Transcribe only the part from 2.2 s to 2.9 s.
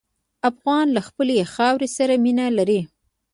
مینه لري.